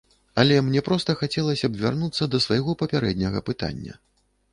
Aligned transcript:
Але 0.43 0.55
мне 0.69 0.81
проста 0.87 1.15
хацелася 1.19 1.69
б 1.73 1.79
вярнуцца 1.81 2.23
да 2.37 2.41
свайго 2.45 2.75
папярэдняга 2.81 3.43
пытання. 3.51 3.93